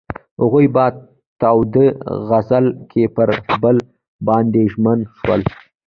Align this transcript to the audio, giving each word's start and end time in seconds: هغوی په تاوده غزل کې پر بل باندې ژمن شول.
هغوی 0.41 0.65
په 0.75 0.85
تاوده 1.41 1.85
غزل 2.27 2.65
کې 2.91 3.03
پر 3.15 3.29
بل 3.61 3.77
باندې 4.27 4.61
ژمن 4.71 4.99
شول. 5.17 5.41